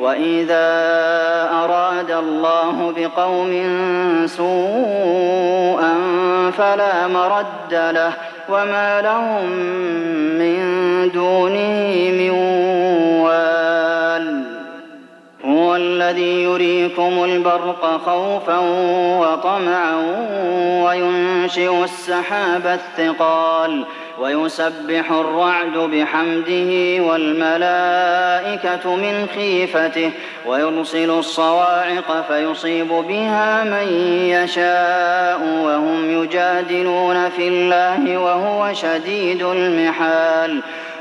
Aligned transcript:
وإذا 0.00 0.68
أراد 1.64 2.10
الله 2.10 2.92
بقوم 2.96 3.52
سوءا 4.26 5.94
فلا 6.58 7.06
مرد 7.06 7.72
له 7.72 8.12
وما 8.48 9.00
لهم 9.02 9.50
من 10.38 10.60
دونه 11.14 12.10
من 12.10 12.30
وال 13.20 14.45
هو 15.76 15.80
الذي 15.80 16.42
يريكم 16.42 17.24
البرق 17.24 18.00
خوفا 18.06 18.58
وطمعا 19.20 19.94
وينشئ 20.84 21.84
السحاب 21.84 22.66
الثقال 22.66 23.84
ويسبح 24.20 25.10
الرعد 25.10 25.78
بحمده 25.78 27.02
والملائكة 27.02 28.96
من 28.96 29.26
خيفته 29.34 30.10
ويرسل 30.46 31.10
الصواعق 31.10 32.24
فيصيب 32.28 32.88
بها 32.88 33.64
من 33.64 33.88
يشاء 34.28 35.40
وهم 35.64 36.22
يجادلون 36.22 37.28
في 37.28 37.48
الله 37.48 38.18
وهو 38.18 38.72
شديد 38.72 39.42
المحال 39.42 40.62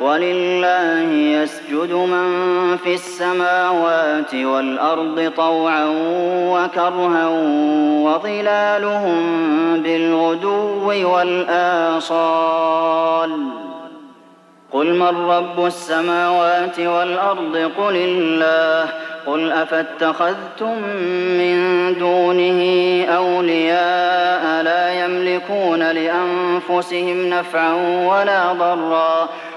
ولله 0.00 1.12
يسجد 1.12 1.92
من 1.92 2.26
في 2.76 2.94
السماوات 2.94 4.34
والأرض 4.34 5.32
طوعا 5.36 5.84
وكرها 6.52 7.28
وظلالهم 8.04 9.22
بالغدو 9.82 11.12
والآصال. 11.12 12.10
قل 14.72 14.94
من 14.94 15.30
رب 15.30 15.66
السماوات 15.66 16.80
والأرض؟ 16.80 17.70
قل 17.78 17.96
الله. 17.96 18.88
قل 19.26 19.52
أفاتخذتم 19.52 20.82
من 21.38 21.58
دونه 21.98 22.60
أولياء 23.16 24.62
لا 24.62 25.04
يملكون 25.04 25.90
لأنفسهم 25.90 27.28
نفعا 27.28 27.74
ولا 28.06 28.52
ضرا. 28.52 29.28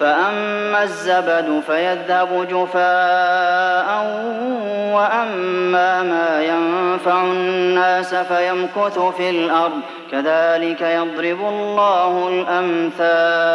فأما 0.00 0.82
الزبد 0.82 1.62
فيذهب 1.66 2.48
جفاء 2.50 3.88
وأما 4.94 6.02
ما 6.02 6.42
ينفع 6.42 7.22
الناس 7.22 8.14
فيمكث 8.14 8.98
في 8.98 9.30
الأرض 9.30 9.80
كذلك 10.10 10.80
يضرب 10.80 11.40
الله 11.40 12.28
الأمثال 12.28 13.54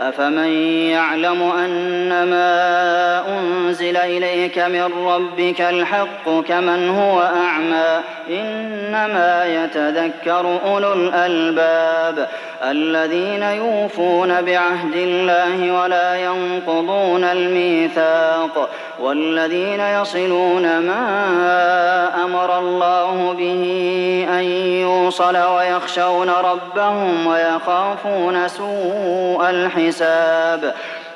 أفمن 0.00 0.52
يعلم 0.90 1.42
أنما 1.42 2.48
أنزل 3.28 3.96
إليك 3.96 4.58
من 4.58 5.06
ربك 5.06 5.60
الحق 5.60 6.40
كمن 6.48 6.88
هو 6.88 7.20
أعمى 7.20 8.00
إنما 8.30 9.46
يتذكر 9.46 10.58
أولو 10.66 10.92
الألباب 10.92 12.28
الذين 12.62 13.42
يوفون 13.42 14.42
بعهد 14.42 14.94
الله 14.94 15.82
ولا 15.82 16.16
ينقضون 16.16 17.24
الميثاق 17.24 18.68
والذين 19.00 19.80
يصلون 19.80 20.78
ما 20.78 21.04
أمر 22.24 22.58
الله 22.58 23.34
به 23.38 23.64
أن 24.30 24.44
يوصل 24.82 25.36
ويخشون 25.36 26.30
ربهم 26.30 27.26
ويخافون 27.26 28.48
سوء 28.48 29.50
الحساب 29.50 29.87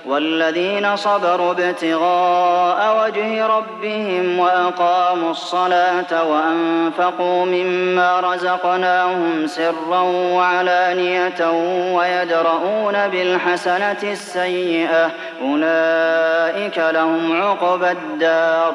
والذين 0.07 0.97
صبروا 0.97 1.53
ابتغاء 1.53 3.05
وجه 3.07 3.47
ربهم 3.47 4.39
وأقاموا 4.39 5.31
الصلاة 5.31 6.31
وأنفقوا 6.31 7.45
مما 7.45 8.21
رزقناهم 8.21 9.47
سرا 9.47 10.01
وعلانية 10.35 11.51
ويدرؤون 11.95 13.09
بالحسنة 13.09 14.03
السيئة 14.03 15.11
أولئك 15.43 16.79
لهم 16.79 17.43
عقبى 17.43 17.91
الدار 17.91 18.75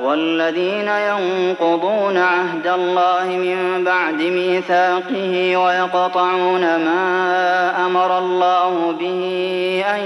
والذين 0.00 0.88
ينقضون 0.88 2.16
عهد 2.16 2.66
الله 2.66 3.24
من 3.24 3.84
بعد 3.84 4.22
ميثاقه 4.22 5.56
ويقطعون 5.56 6.60
ما 6.60 7.86
أمر 7.86 8.18
الله 8.18 8.94
به 9.00 9.84
أن 9.94 10.00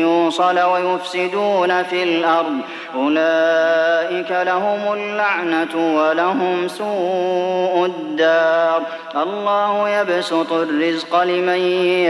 يوصل 0.00 0.60
ويفسدون 0.60 1.82
في 1.82 2.02
الأرض. 2.02 2.56
أولئك 2.94 4.30
لهم 4.30 4.92
اللعنة 4.92 5.96
ولهم 5.96 6.68
سوء 6.68 7.86
الدار. 7.86 8.82
الله 9.16 9.88
يبسط 9.88 10.52
الرزق 10.52 11.22
لمن 11.22 11.60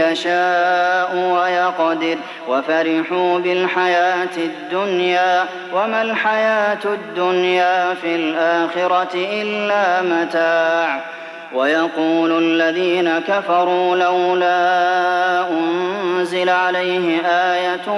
يشاء 0.01 1.15
ويقدر. 1.15 2.17
وفرحوا 2.49 3.39
بالحياة 3.39 4.37
الدنيا. 4.37 5.45
وما 5.73 6.01
الحياة 6.01 6.79
الدنيا 7.13 7.93
في 7.93 8.15
الآخرة 8.15 9.13
إلا 9.13 10.01
متاع. 10.01 10.99
ويقول 11.53 12.43
الذين 12.43 13.19
كفروا 13.19 13.95
لولا 13.95 14.92
أنزل 16.43 16.49
عليه 16.49 17.21
آية 17.25 17.97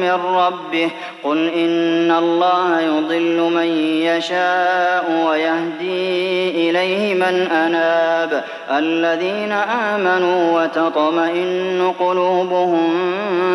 من 0.00 0.20
ربه 0.24 0.90
قل 1.24 1.48
إن 1.48 2.10
الله 2.10 2.80
يضل 2.80 3.50
من 3.54 3.66
يشاء 4.02 5.26
ويهدي 5.26 6.70
إليه 6.70 7.14
من 7.14 7.46
أناب 7.46 8.44
الذين 8.70 9.52
آمنوا 9.52 10.62
وتطمئن 10.62 11.92
قلوبهم 11.98 12.92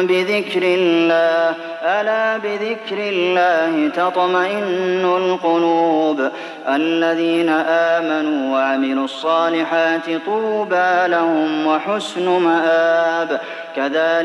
بذكر 0.08 0.62
الله 0.64 1.56
ألا 1.84 2.38
بذكر 2.38 2.98
الله 2.98 3.90
تطمئن 3.90 5.06
القلوب 5.06 6.30
الذين 6.68 7.50
آمنوا 7.70 8.54
وعملوا 8.58 9.06
الصالحات 9.06 10.06
طوبى 10.26 11.08
لهم 11.08 11.68
وحسن 11.68 12.30
مآب 12.30 13.40
كذلك 13.76 14.25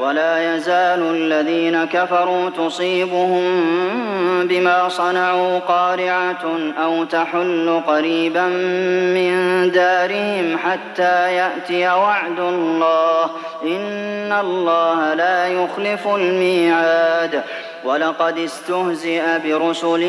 ولا 0.00 0.54
يزال 0.54 1.02
الذين 1.02 1.84
كفروا 1.84 2.50
تصيبهم 2.50 3.42
بما 4.46 4.88
صنعوا 4.88 5.58
قارعة 5.58 6.72
أو 6.84 7.04
تحل 7.04 7.82
قريبا 7.86 8.46
من 9.14 9.70
دارهم 9.70 10.58
حتى 10.58 11.34
يأتي 11.34 11.88
وعد 11.88 12.38
الله. 12.38 13.30
إن 13.62 14.32
الله 14.32 15.14
لا 15.14 15.48
يخلف 15.48 16.08
الميعاد. 16.08 17.42
ولقد 17.84 18.38
استهزئ 18.38 19.22
برسل 19.44 20.00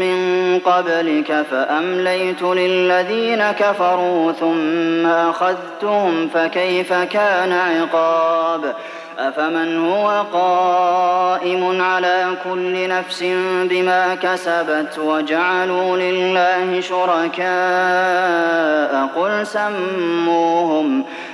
من 0.00 0.58
قبلك 0.58 1.44
فأمليت 1.50 2.42
للذين 2.42 3.50
كفروا 3.50 4.32
ثم 4.32 5.06
أخذتهم 5.06 6.28
فكيف 6.28 6.92
كان 6.92 7.52
عقاب؟ 7.52 8.74
أفمن 9.18 9.84
هو 9.84 10.24
قائم 10.32 11.82
على 11.82 12.26
كل 12.44 12.88
نفس 12.88 13.22
بما 13.70 14.14
كسبت 14.14 14.98
وجعلوا 14.98 15.96
لله 15.96 16.80
شركاء 16.80 17.48
قل 19.16 19.46
سموهم 19.46 21.04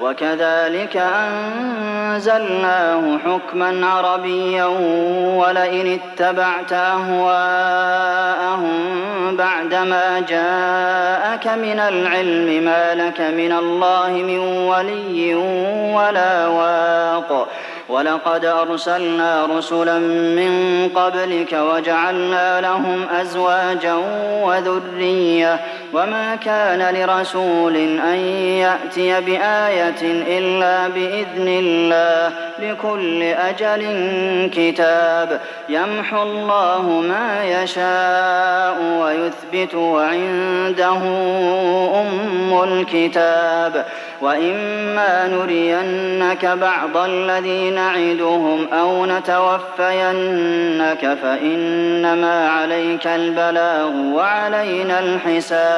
وكذلك 0.00 0.96
أنزلناه 0.96 3.18
حكما 3.18 3.86
عربيا 3.86 4.64
ولئن 5.36 6.00
اتبعت 6.00 6.72
أهواءهم 6.72 8.68
بعدما 9.36 10.20
جاءك 10.28 11.46
من 11.46 11.80
العلم 11.80 12.64
ما 12.64 12.94
لك 12.94 13.20
من 13.20 13.52
الله 13.52 14.08
من 14.08 14.38
ولي 14.38 15.34
ولا 15.94 16.46
واق. 16.46 17.48
ولقد 17.88 18.44
أرسلنا 18.44 19.46
رسلا 19.46 19.98
من 20.38 20.52
قبلك 20.94 21.52
وجعلنا 21.52 22.60
لهم 22.60 23.06
أزواجا 23.20 23.94
وذرية 24.42 25.60
وما 25.92 26.36
كان 26.36 26.94
لرسول 26.94 27.76
أن 27.98 28.18
يأتي 28.58 29.20
بآية 29.20 30.02
إلا 30.38 30.88
بإذن 30.88 31.48
الله 31.48 32.32
لكل 32.58 33.22
أجل 33.22 33.82
كتاب 34.54 35.40
يمحو 35.68 36.22
الله 36.22 37.02
ما 37.08 37.44
يشاء 37.44 38.76
ويثبت 39.00 39.74
وعنده 39.74 40.96
أم 42.00 42.62
الكتاب 42.62 43.84
وإما 44.20 45.28
نرينك 45.28 46.46
بعض 46.46 46.96
الذي 46.96 47.70
نعدهم 47.70 48.66
أو 48.72 49.06
نتوفينك 49.06 51.18
فإنما 51.22 52.48
عليك 52.48 53.06
البلاغ 53.06 53.90
وعلينا 54.14 55.00
الحساب 55.00 55.77